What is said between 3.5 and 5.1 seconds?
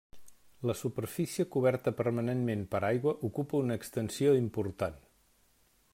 una extensió important.